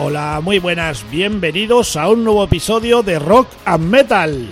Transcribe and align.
Hola, 0.00 0.40
muy 0.40 0.60
buenas, 0.60 1.04
bienvenidos 1.10 1.96
a 1.96 2.08
un 2.08 2.22
nuevo 2.22 2.44
episodio 2.44 3.02
de 3.02 3.18
Rock 3.18 3.48
and 3.64 3.90
Metal. 3.90 4.48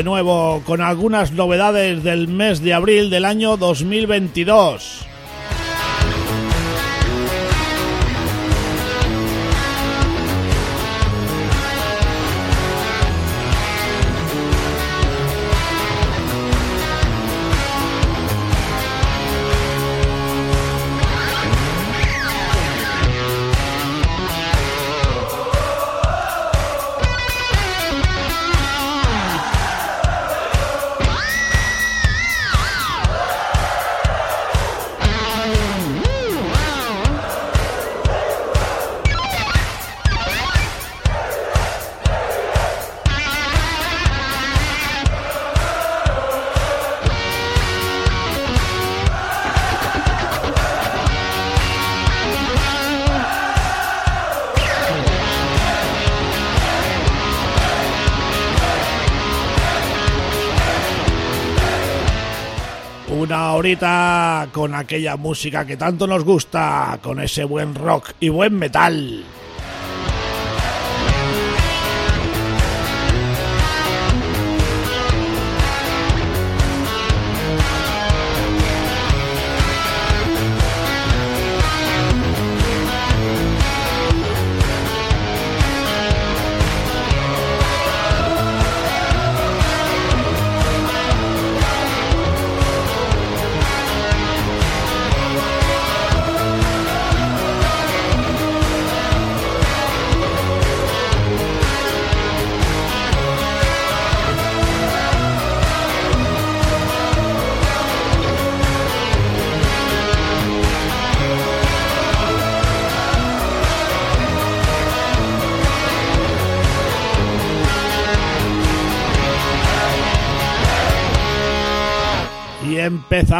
De 0.00 0.04
nuevo 0.04 0.62
con 0.64 0.80
algunas 0.80 1.32
novedades 1.32 2.02
del 2.02 2.26
mes 2.26 2.62
de 2.62 2.72
abril 2.72 3.10
del 3.10 3.26
año 3.26 3.58
2022. 3.58 5.09
Una 63.30 63.52
horita 63.52 64.48
con 64.50 64.74
aquella 64.74 65.16
música 65.16 65.64
que 65.64 65.76
tanto 65.76 66.04
nos 66.04 66.24
gusta, 66.24 66.98
con 67.00 67.20
ese 67.20 67.44
buen 67.44 67.76
rock 67.76 68.10
y 68.18 68.28
buen 68.28 68.58
metal. 68.58 69.24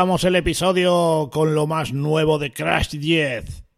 Empezamos 0.00 0.24
el 0.24 0.36
episodio 0.36 1.28
con 1.30 1.54
lo 1.54 1.66
más 1.66 1.92
nuevo 1.92 2.38
de 2.38 2.50
Crash 2.54 2.96
10. 2.96 3.69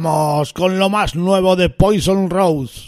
vamos 0.00 0.52
con 0.52 0.78
lo 0.78 0.90
más 0.90 1.16
nuevo 1.16 1.56
de 1.56 1.70
Poison 1.70 2.30
Rose. 2.30 2.87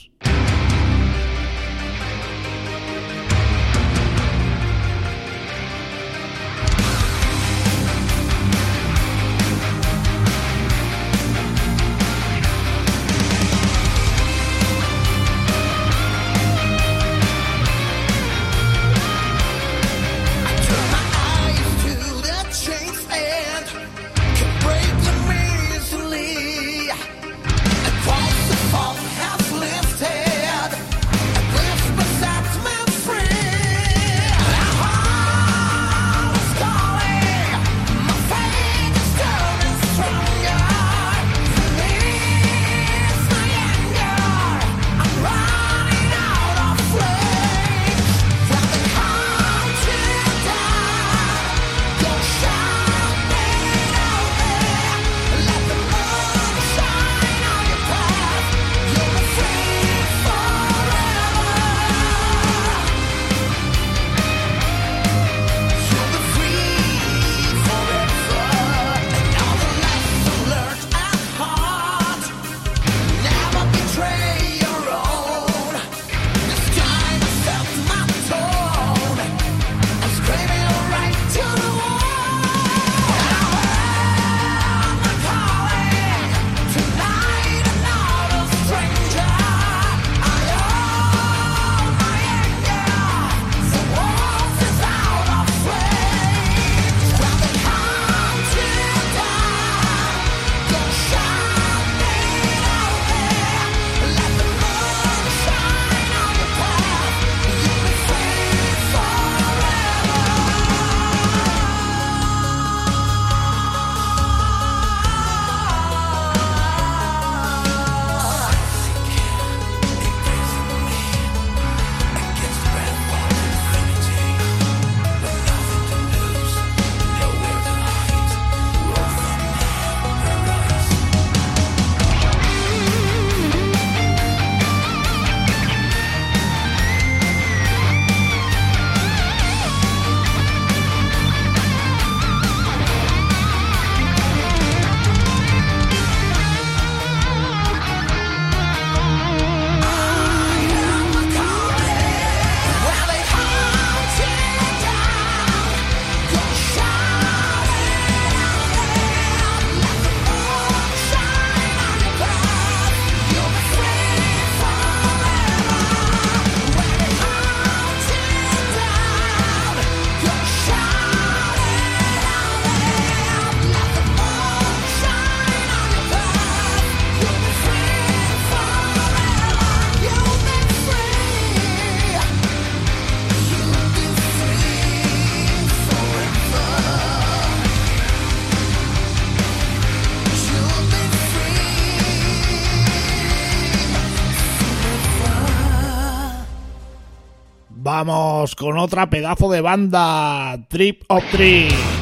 Vamos 197.93 198.55
con 198.55 198.79
otra 198.79 199.11
pedazo 199.11 199.51
de 199.51 199.61
banda, 199.61 200.65
Trip 200.69 201.03
of 201.09 201.25
Trip. 201.33 202.00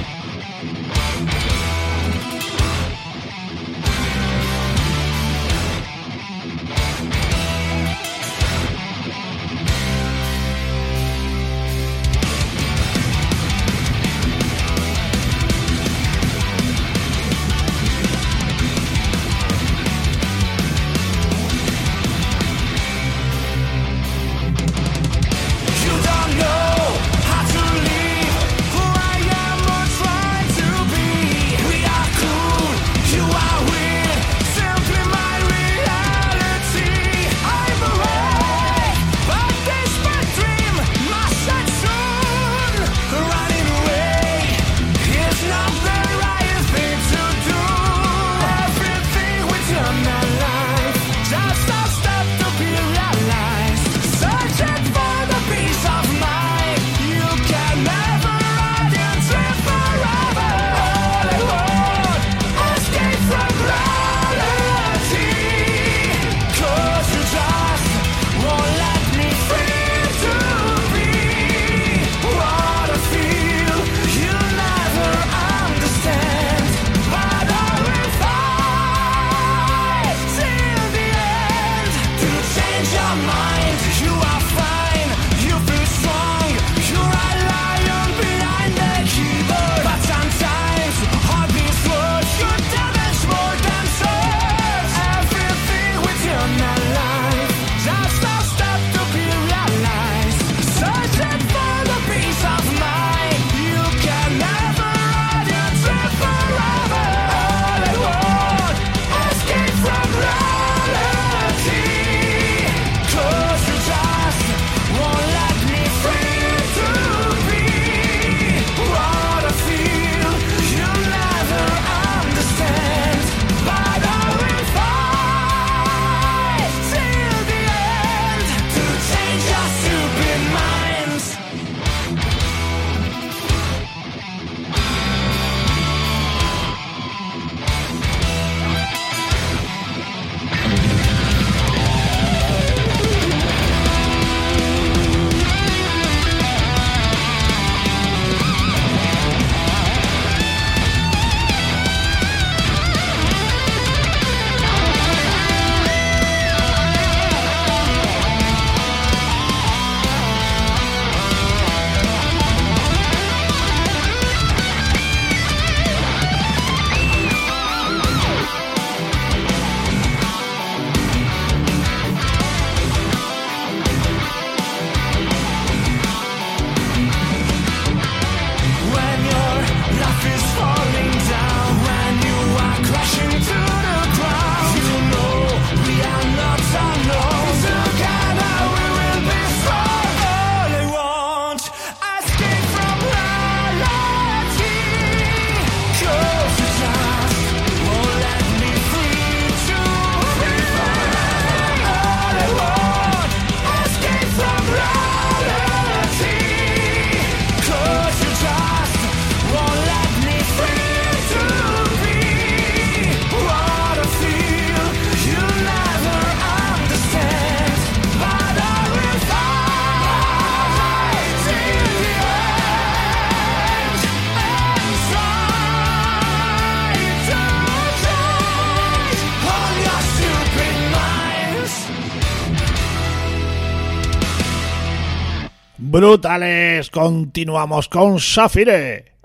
Brutales. 236.09 236.89
Continuamos 236.89 237.87
con 237.91 238.19
Safire. 238.19 239.18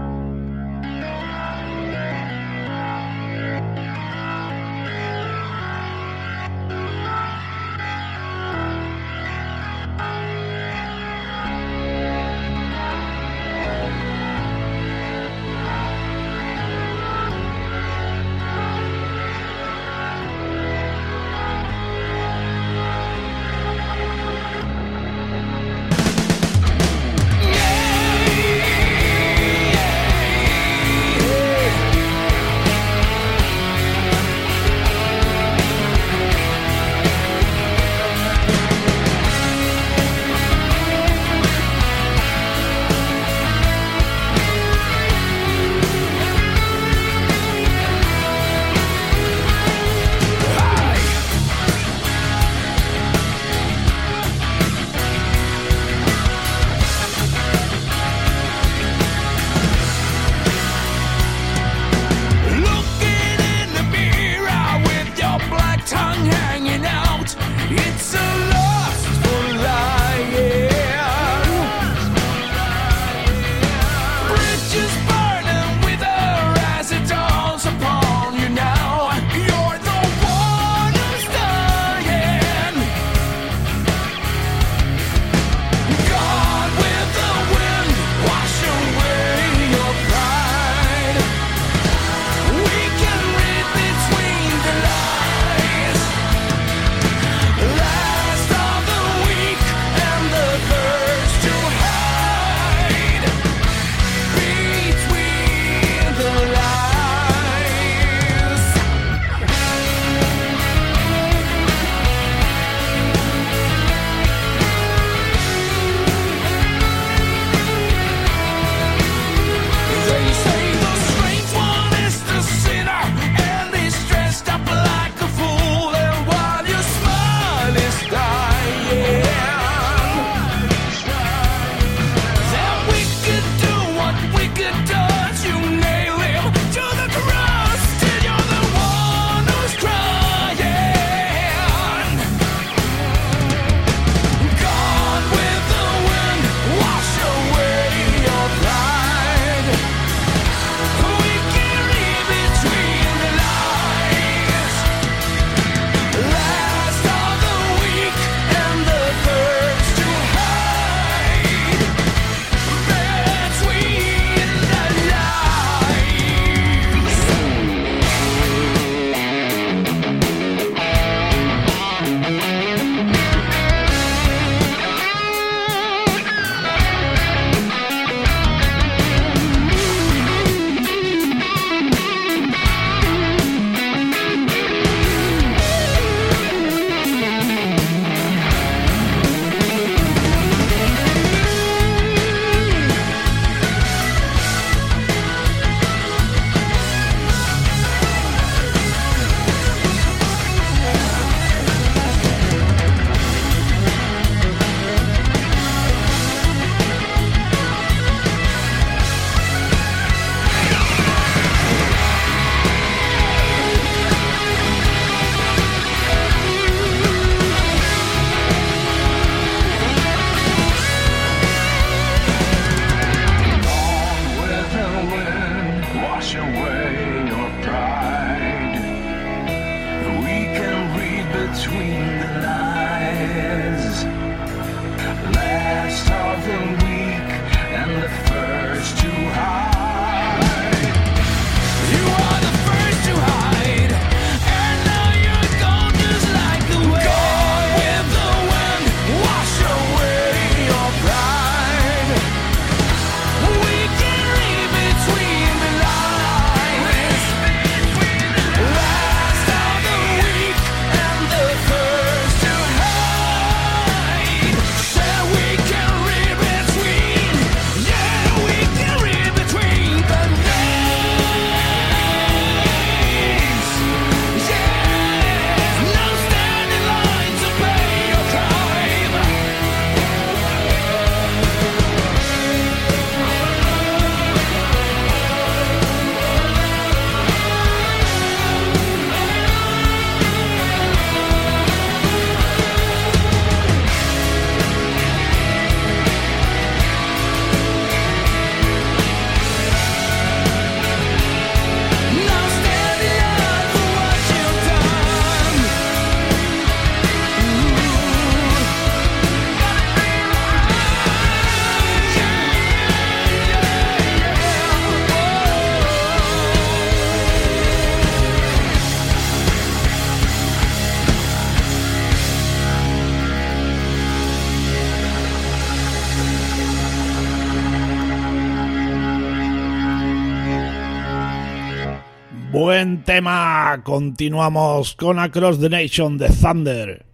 Tema. 333.14 333.80
Continuamos 333.84 334.96
con 334.96 335.20
Across 335.20 335.60
the 335.60 335.70
Nation 335.70 336.18
de 336.18 336.30
Thunder. 336.30 337.13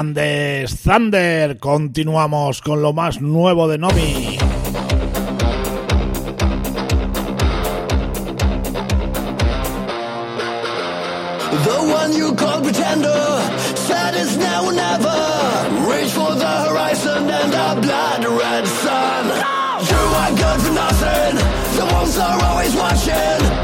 Grandes 0.00 0.80
Thunder. 0.80 1.58
Continuamos 1.58 2.62
con 2.62 2.80
lo 2.80 2.94
más 2.94 3.20
nuevo 3.20 3.68
de 3.68 3.76
Nomi. 3.76 4.38
The 11.64 11.78
one 11.92 12.16
you 12.16 12.34
call 12.34 12.62
pretender, 12.62 13.42
sad 13.76 14.14
is 14.14 14.38
now 14.38 14.64
or 14.64 14.72
never. 14.72 15.20
Reach 15.86 16.12
for 16.12 16.34
the 16.34 16.48
horizon 16.66 17.28
and 17.28 17.52
the 17.52 17.80
blood 17.82 18.24
red 18.24 18.66
sun. 18.66 19.26
You 19.90 20.02
are 20.22 20.30
good 20.30 20.60
for 20.62 20.72
nothing. 20.72 21.36
The 21.76 21.84
wolves 21.92 22.16
are 22.16 22.42
always 22.42 22.74
watching. 22.74 23.59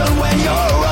when 0.00 0.40
you're 0.40 0.91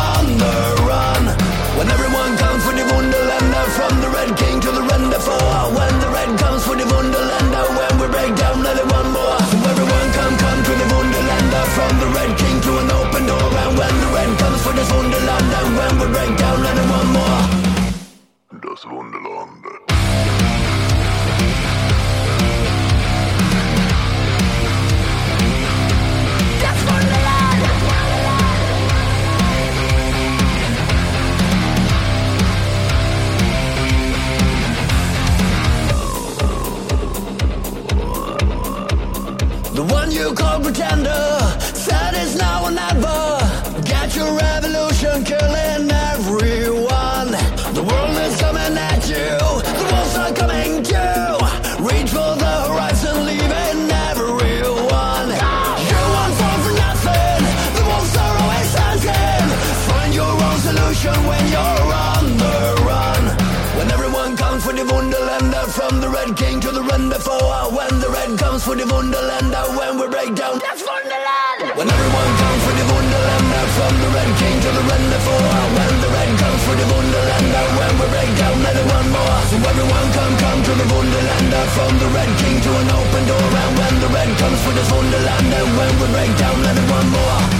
comes 68.61 68.77
for 68.77 68.77
the 68.77 68.93
Wunderland 68.93 69.55
when 69.77 69.97
we 69.97 70.07
break 70.09 70.35
down. 70.37 70.59
That's 70.61 70.85
Wonderland. 70.85 71.73
When 71.77 71.89
everyone 71.89 72.31
comes 72.37 72.63
for 72.69 72.75
the 72.77 72.85
Wunderland 72.93 73.49
from 73.73 73.95
the 74.05 74.09
red 74.13 74.31
king 74.37 74.57
to 74.61 74.71
the 74.77 74.85
red 74.85 75.05
before 75.17 75.49
when 75.77 75.95
the 76.05 76.11
red 76.13 76.31
comes 76.37 76.61
for 76.69 76.77
the 76.77 76.87
Wunderland 76.93 77.47
when 77.79 77.93
we 77.97 78.07
break 78.13 78.31
down 78.37 78.57
one 78.61 79.09
more. 79.17 79.39
So 79.49 79.57
everyone 79.57 80.09
come 80.13 80.35
come 80.37 80.61
to 80.61 80.73
the 80.77 80.87
Wunderland 80.93 81.53
from 81.73 81.93
the 82.05 82.09
red 82.13 82.31
king 82.37 82.61
to 82.61 82.71
an 82.85 82.89
open 82.93 83.23
door 83.25 83.49
and 83.49 83.73
when 83.81 83.95
the 84.01 84.11
red 84.13 84.31
comes 84.37 84.61
for 84.61 84.73
this 84.77 84.91
Wunderland 84.93 85.49
when 85.79 85.93
we 85.97 86.07
break 86.13 86.33
down 86.37 86.61
one 86.61 87.09
more. 87.17 87.60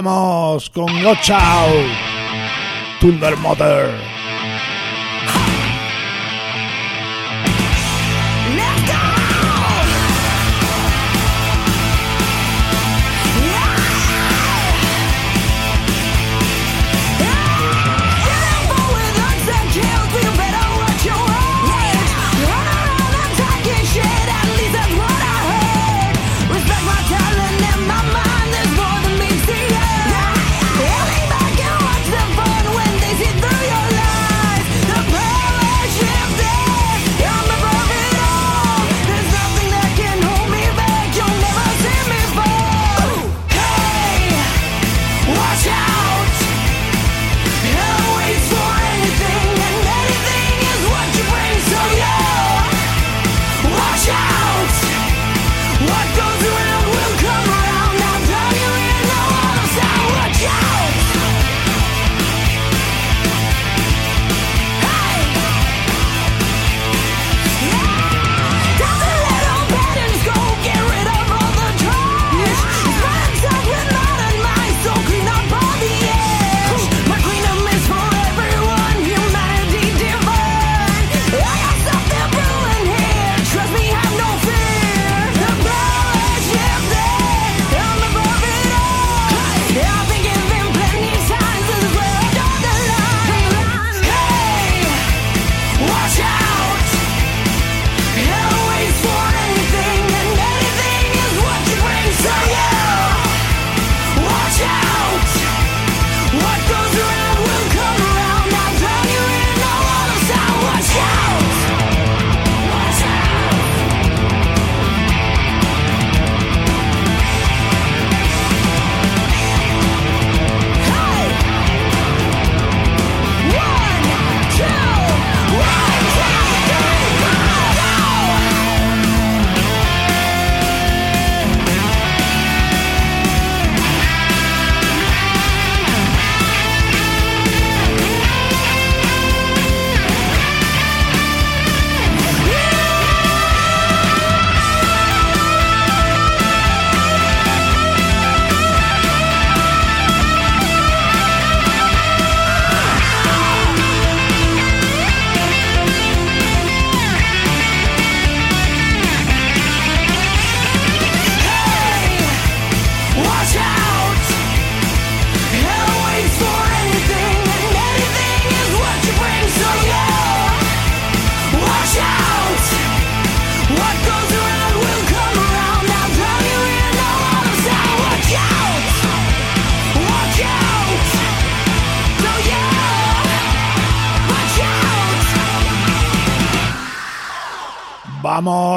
Vamos 0.00 0.70
con 0.70 1.04
Watch 1.04 1.30
Out, 1.32 1.90
Thunder 3.00 3.36
Mother. 3.38 4.07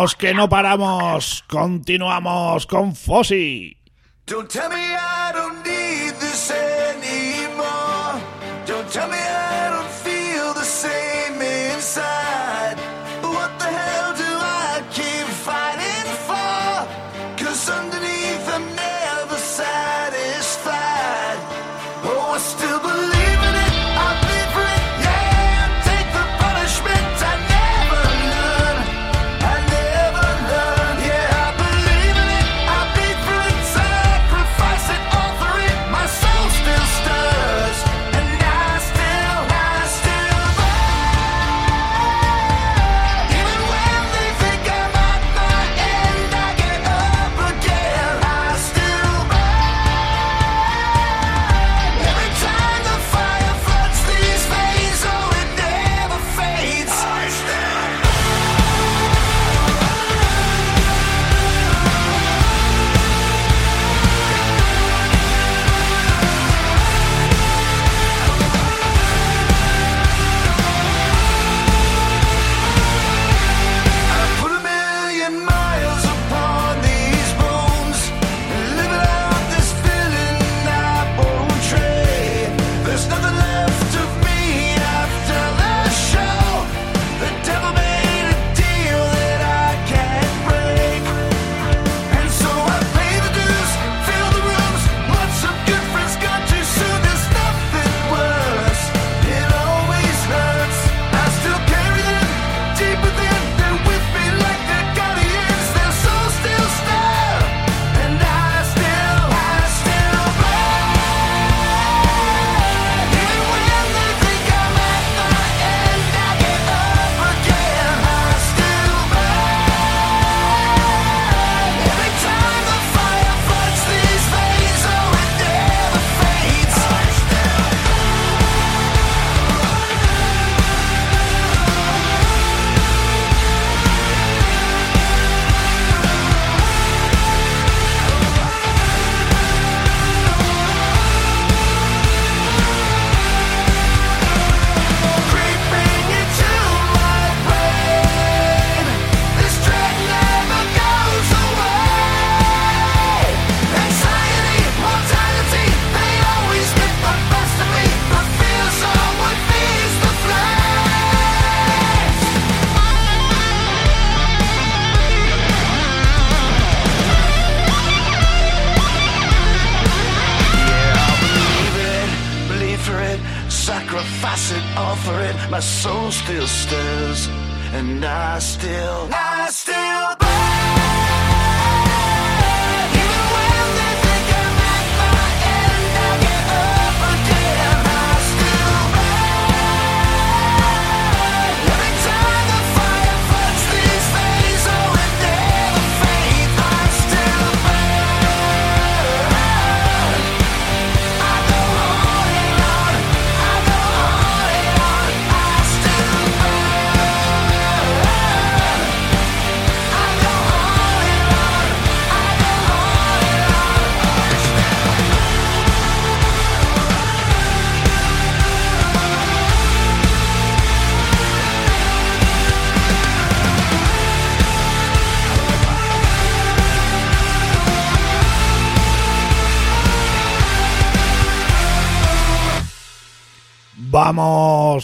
Vamos, 0.02 0.16
que 0.16 0.34
no 0.34 0.50
paramos. 0.50 1.44
Continuamos 1.48 2.66
con 2.66 2.96
Fossi. 2.96 3.78
Don't 4.26 4.50
tell 4.50 4.68
me 4.68 4.96
I 4.96 5.32
don't 5.32 5.64
need 5.64 6.16
this 6.20 6.52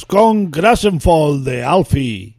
con 0.06 0.52
Grassenfall 0.52 1.44
de 1.44 1.64
Alfie. 1.64 2.37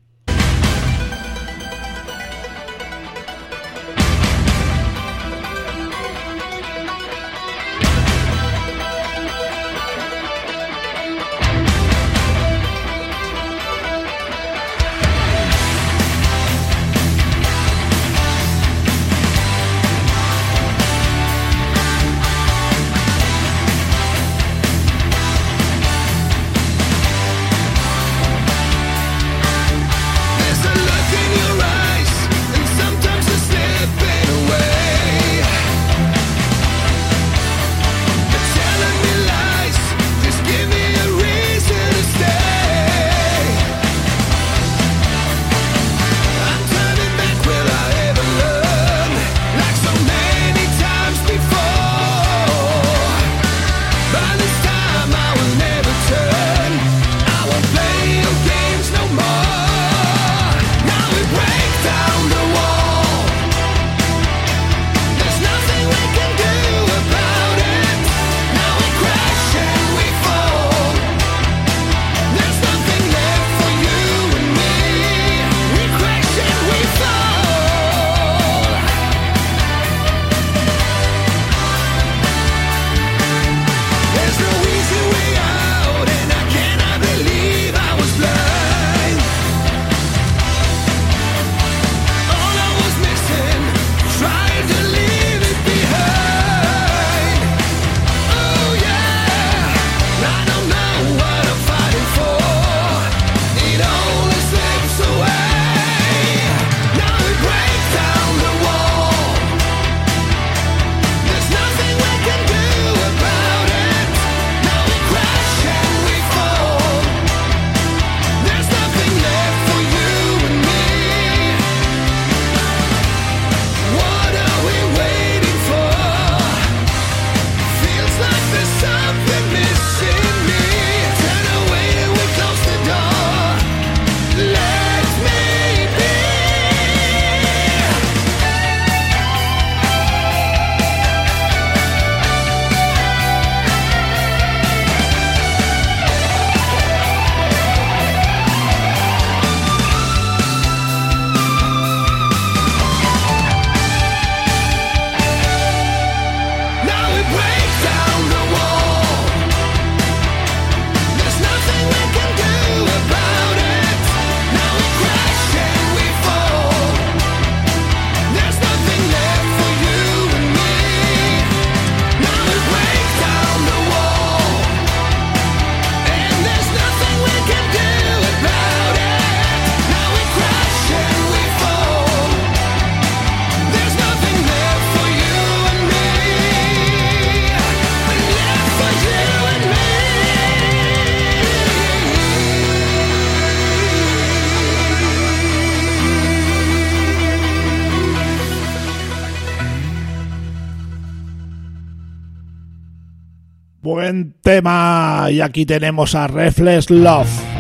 y 205.30 205.40
aquí 205.40 205.66
tenemos 205.66 206.14
a 206.14 206.26
Reflex 206.26 206.90
Love. 206.90 207.57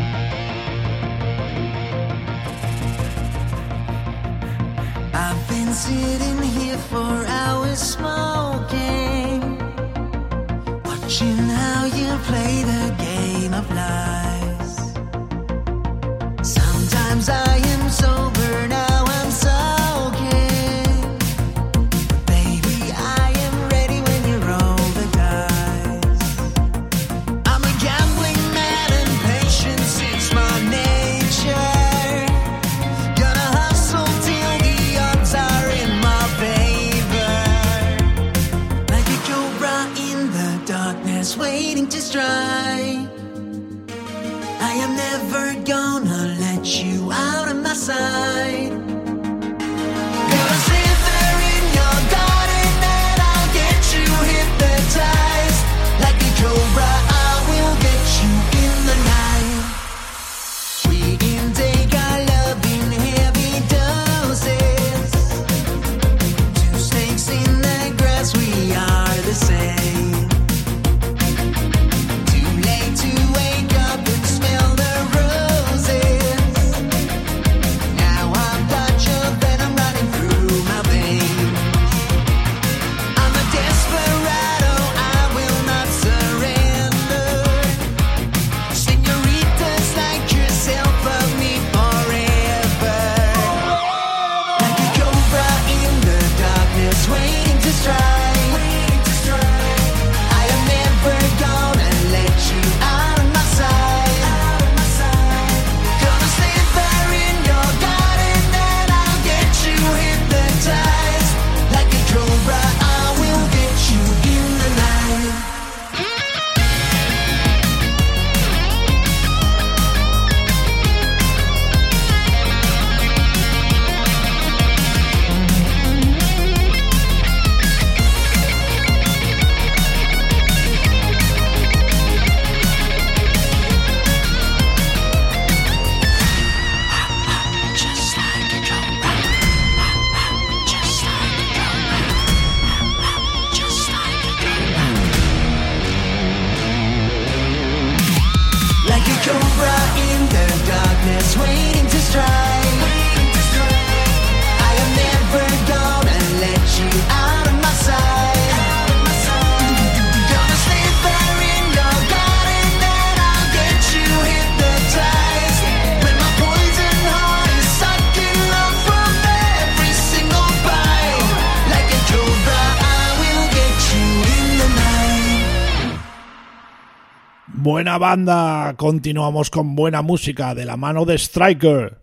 banda 177.98 178.74
continuamos 178.76 179.50
con 179.50 179.74
buena 179.74 180.02
música 180.02 180.54
de 180.54 180.64
la 180.64 180.76
mano 180.76 181.04
de 181.04 181.18
Striker. 181.18 181.97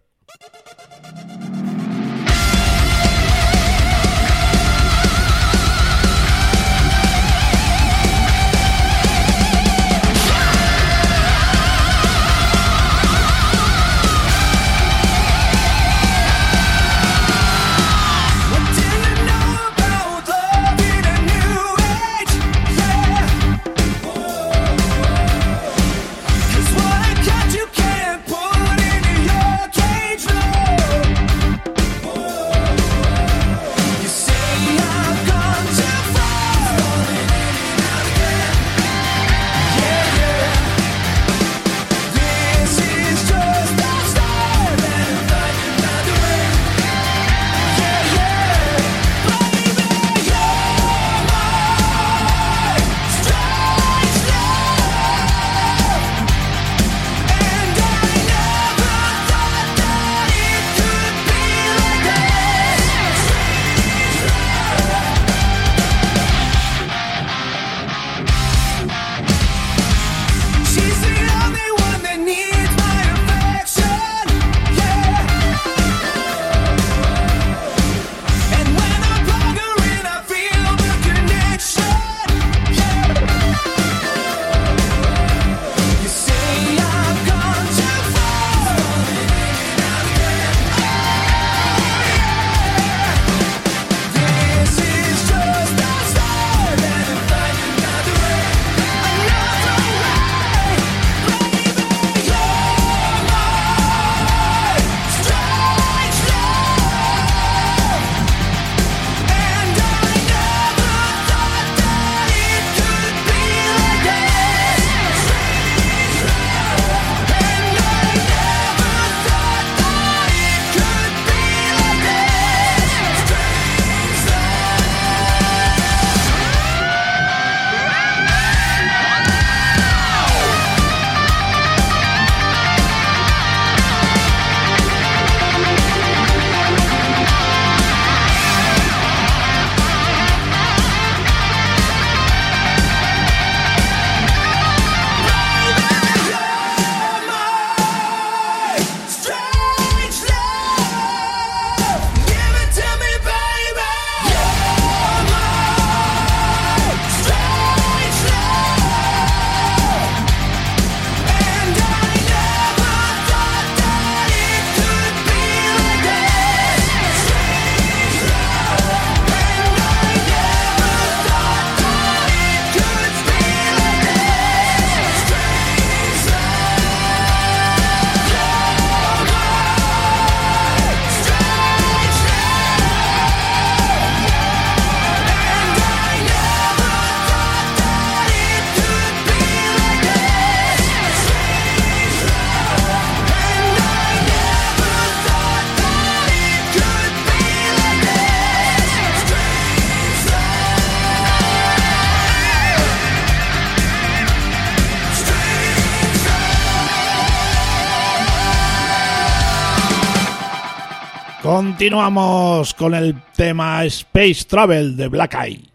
Continuamos 211.85 212.73
con 212.73 212.95
el 212.95 213.21
tema 213.35 213.85
Space 213.85 214.45
Travel 214.47 214.97
de 214.97 215.07
Black 215.07 215.35
Eye. 215.35 215.74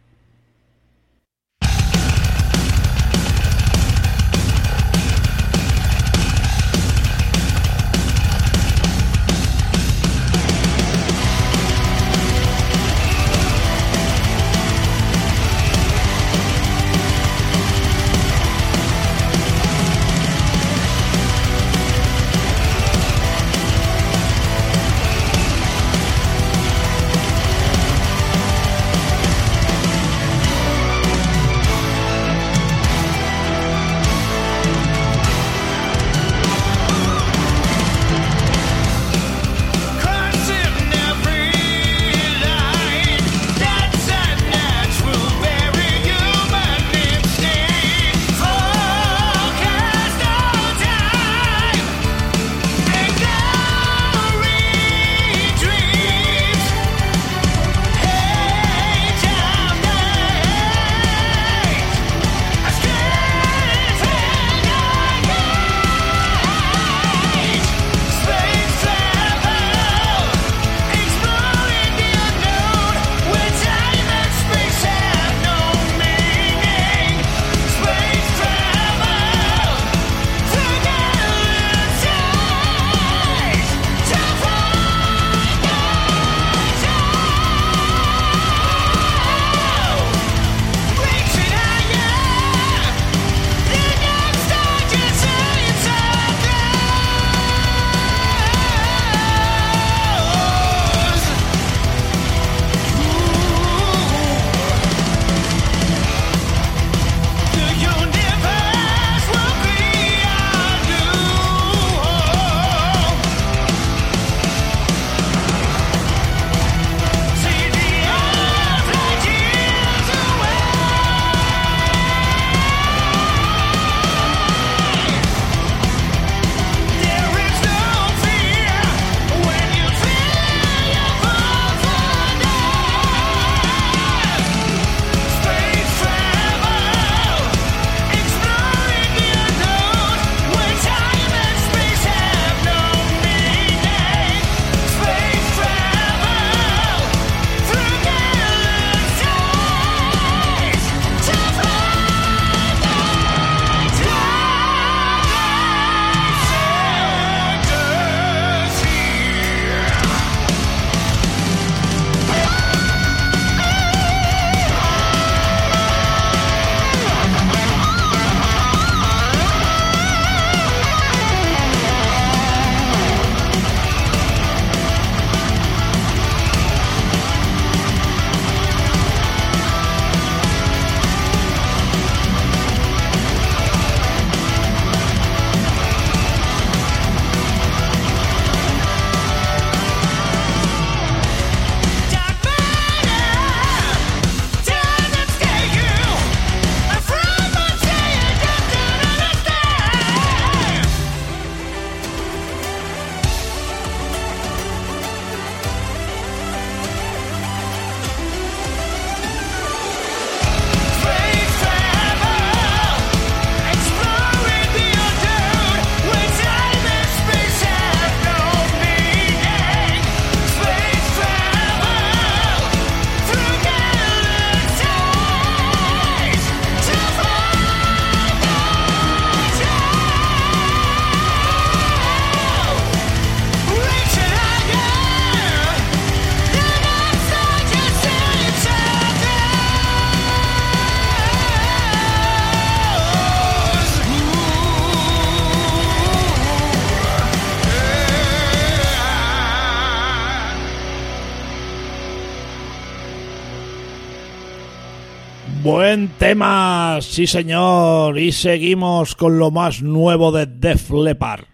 Buen 256.20 256.32
tema, 256.32 256.98
sí 257.00 257.26
señor. 257.26 258.18
Y 258.18 258.32
seguimos 258.32 259.14
con 259.14 259.38
lo 259.38 259.50
más 259.50 259.80
nuevo 259.80 260.30
de 260.32 260.44
Def 260.44 260.90
Leppard. 260.90 261.46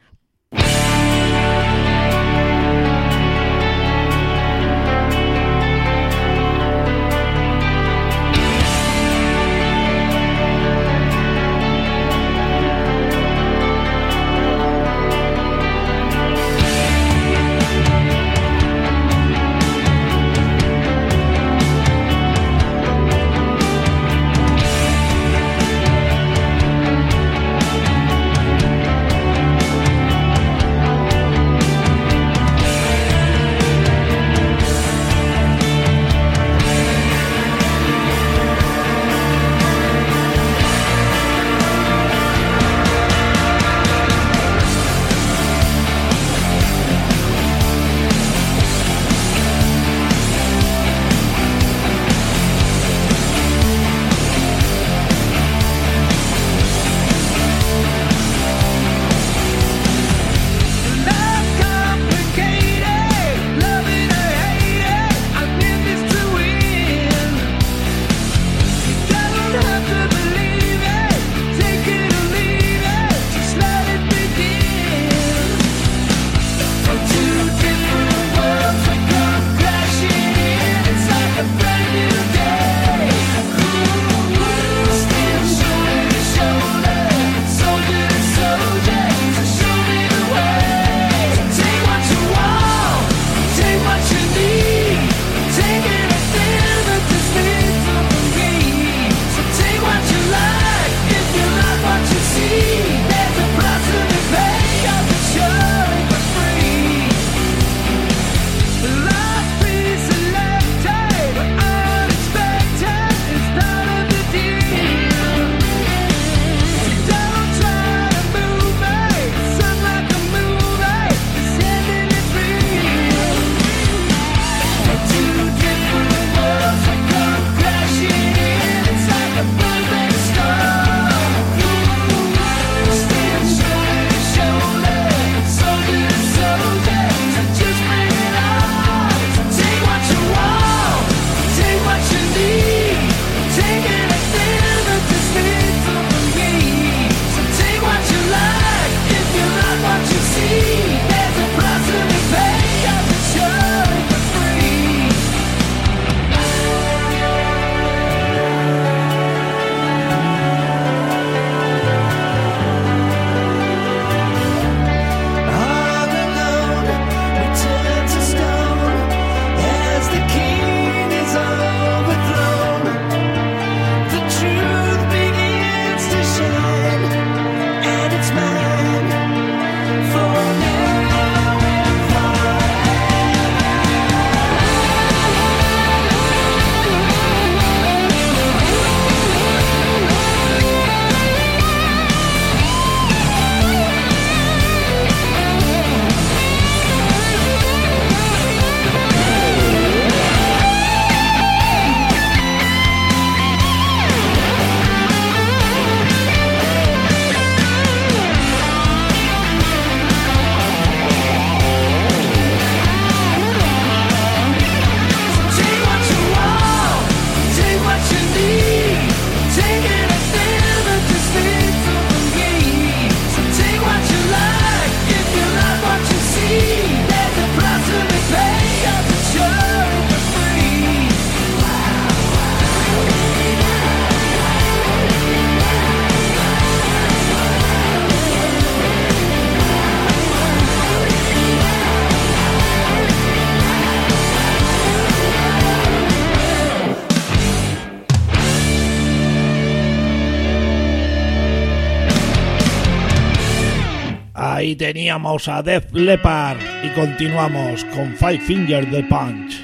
escuchamos 255.27 255.49
a 255.49 255.63
Def 255.63 255.93
Leppard 255.93 256.59
y 256.85 256.89
continuamos 256.91 257.85
con 257.87 258.15
Five 258.15 258.41
Fingers 258.41 258.91
The 258.91 259.03
Punch, 259.05 259.61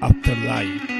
Afterlife. 0.00 0.95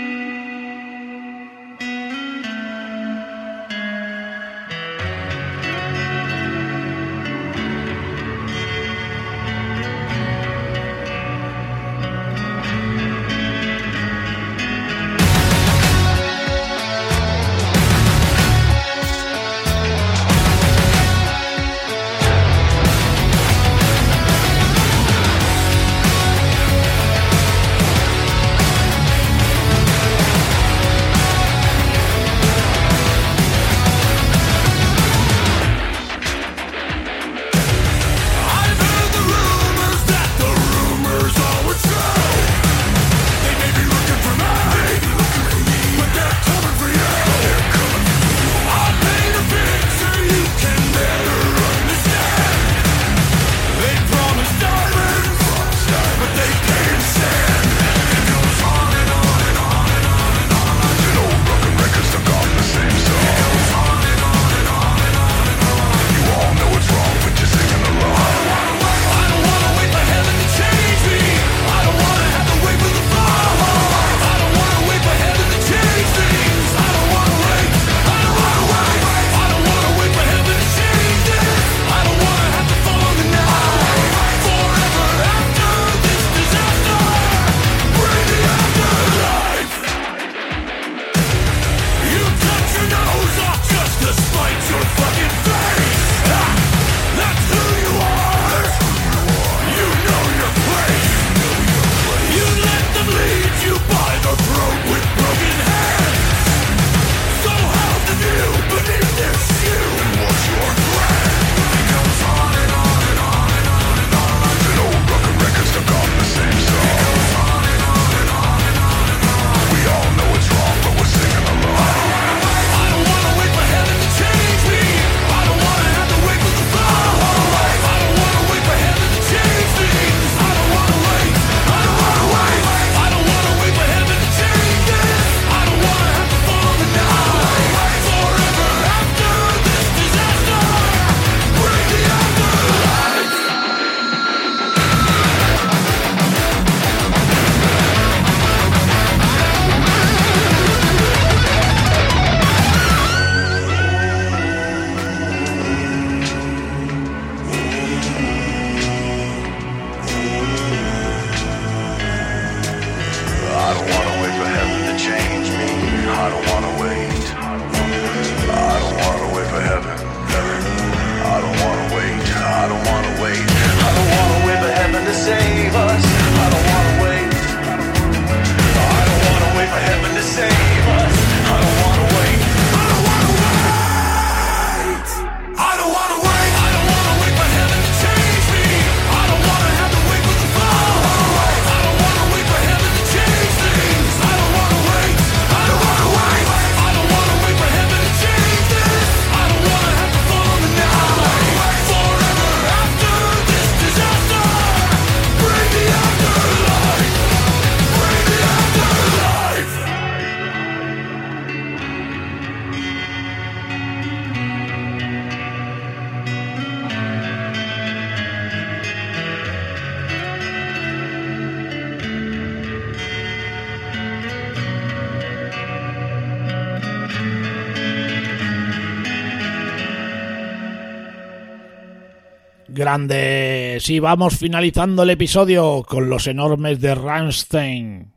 plan 232.96 233.08
de... 233.08 233.78
Sí, 233.80 234.00
vamos 234.00 234.38
finalizando 234.38 235.02
el 235.02 235.10
episodio 235.10 235.84
con 235.86 236.08
los 236.08 236.26
enormes 236.26 236.80
de 236.80 236.94
Rammstein. 236.94 238.16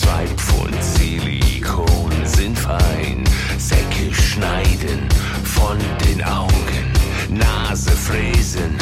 Zwei 0.00 0.26
Pfund 0.28 0.82
Silikon 0.82 2.10
sind 2.24 2.58
fein. 2.58 3.22
Säcke 3.58 4.14
schneiden 4.14 5.06
von 5.44 5.76
den 6.06 6.24
Augen. 6.24 6.86
Nase 7.28 7.90
fräsen, 7.90 8.78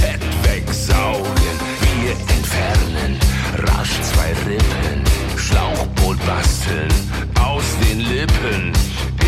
Fett 0.00 0.22
wegsaugen. 0.44 1.54
Wir 2.00 2.12
entfernen 2.12 3.18
rasch 3.66 4.00
zwei 4.00 4.30
Rippen. 4.48 5.04
Schlauchboot 5.36 6.18
basteln 6.26 6.92
aus 7.38 7.64
den 7.84 8.00
Lippen. 8.00 8.72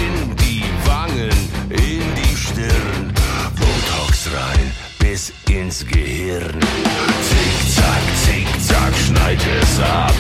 In 0.05 0.37
die 0.37 0.65
Wangen, 0.87 1.37
in 1.69 2.05
die 2.21 2.37
Stirn. 2.37 3.13
Botox 3.55 4.29
rein 4.35 4.71
bis 4.99 5.31
ins 5.51 5.87
Gehirn. 5.87 6.59
Zick, 7.29 7.75
zack, 7.77 8.05
zick, 8.25 8.49
zack, 8.67 8.95
schneid 9.07 9.41
es 9.61 9.81
ab. 9.81 10.15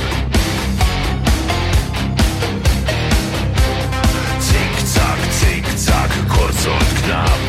Herz 6.54 6.66
und 6.66 7.02
Knab. 7.02 7.43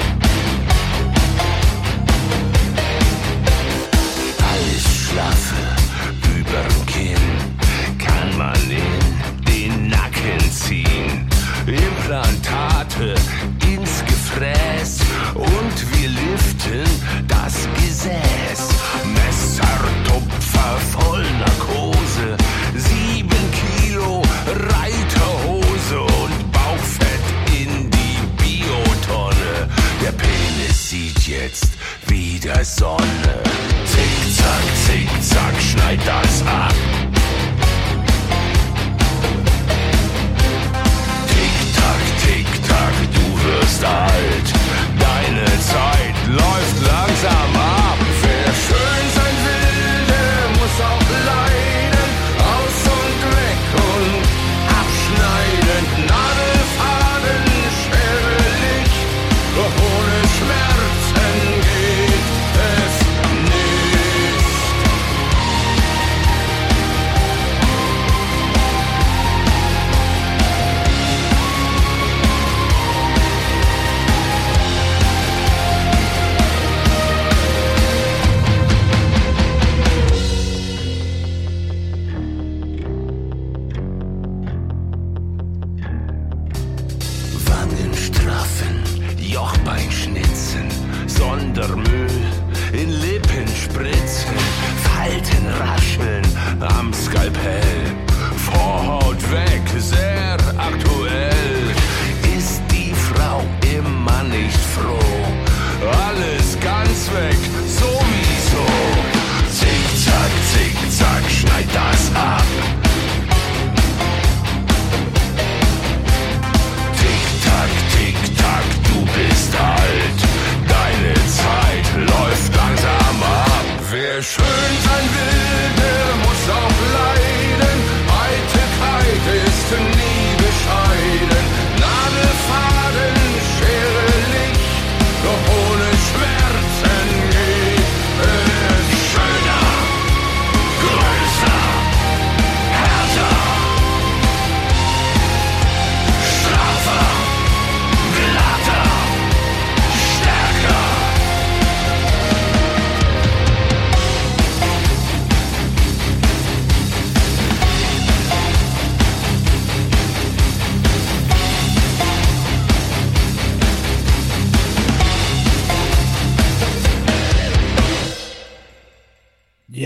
Zickzack, 35.26 35.62
schneid 35.62 36.00
das 36.06 36.42
ab. 36.44 36.85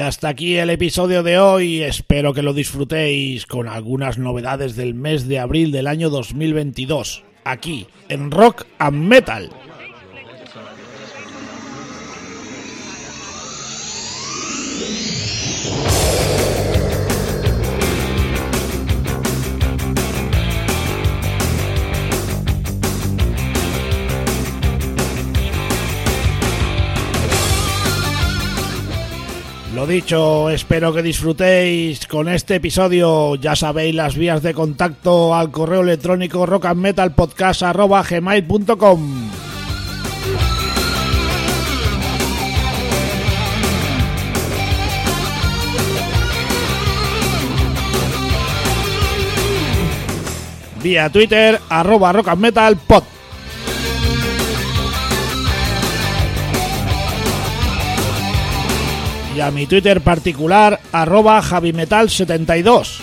Hasta 0.09 0.27
aquí 0.27 0.57
el 0.57 0.71
episodio 0.71 1.21
de 1.21 1.37
hoy. 1.37 1.83
Espero 1.83 2.33
que 2.33 2.41
lo 2.41 2.55
disfrutéis 2.55 3.45
con 3.45 3.67
algunas 3.67 4.17
novedades 4.17 4.75
del 4.75 4.95
mes 4.95 5.27
de 5.27 5.37
abril 5.37 5.71
del 5.71 5.85
año 5.85 6.09
2022. 6.09 7.23
Aquí, 7.43 7.85
en 8.09 8.31
Rock 8.31 8.65
and 8.79 9.07
Metal. 9.07 9.51
Lo 29.79 29.87
dicho, 29.87 30.49
espero 30.49 30.93
que 30.93 31.01
disfrutéis 31.01 32.05
con 32.05 32.27
este 32.27 32.55
episodio. 32.55 33.35
Ya 33.35 33.55
sabéis 33.55 33.95
las 33.95 34.17
vías 34.17 34.43
de 34.43 34.53
contacto 34.53 35.33
al 35.33 35.51
correo 35.51 35.79
electrónico 35.79 36.45
rockandmetalpodcast.gmail.com 36.45 39.29
Vía 50.83 51.09
Twitter, 51.09 51.57
arroba 51.69 52.11
rockandmetalpod. 52.11 53.18
Y 59.39 59.41
a 59.41 59.51
mi 59.51 59.67
Twitter 59.67 60.01
particular 60.01 60.81
arroba 60.91 61.41
javimetal72. 61.41 62.99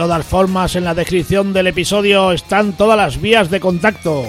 Todas 0.00 0.24
formas, 0.24 0.76
en 0.76 0.84
la 0.84 0.94
descripción 0.94 1.52
del 1.52 1.66
episodio 1.66 2.32
están 2.32 2.72
todas 2.72 2.96
las 2.96 3.20
vías 3.20 3.50
de 3.50 3.60
contacto. 3.60 4.24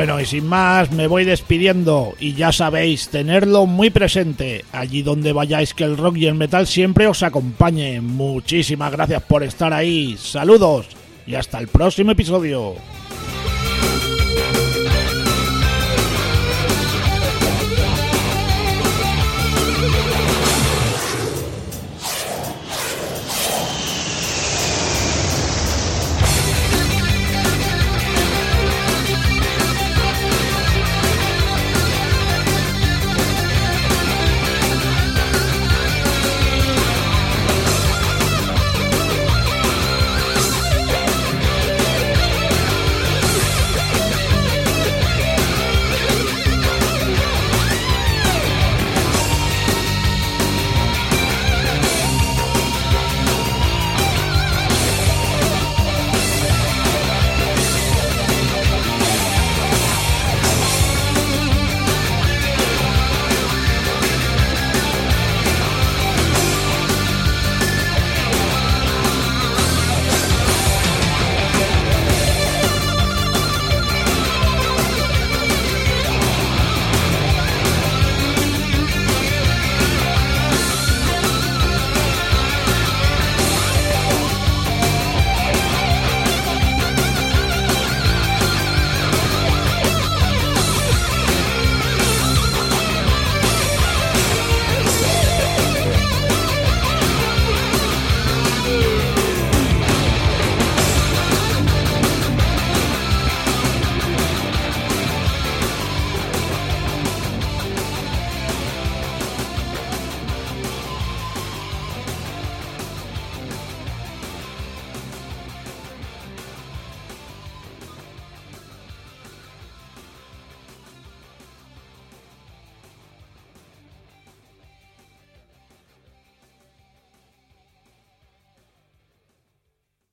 Bueno, 0.00 0.18
y 0.18 0.24
sin 0.24 0.46
más, 0.46 0.90
me 0.92 1.08
voy 1.08 1.26
despidiendo 1.26 2.14
y 2.18 2.32
ya 2.32 2.52
sabéis, 2.52 3.10
tenerlo 3.10 3.66
muy 3.66 3.90
presente, 3.90 4.64
allí 4.72 5.02
donde 5.02 5.34
vayáis 5.34 5.74
que 5.74 5.84
el 5.84 5.98
rock 5.98 6.16
y 6.16 6.24
el 6.24 6.36
metal 6.36 6.66
siempre 6.66 7.06
os 7.06 7.22
acompañe. 7.22 8.00
Muchísimas 8.00 8.92
gracias 8.92 9.22
por 9.24 9.42
estar 9.42 9.74
ahí, 9.74 10.16
saludos 10.16 10.86
y 11.26 11.34
hasta 11.34 11.58
el 11.58 11.68
próximo 11.68 12.12
episodio. 12.12 12.76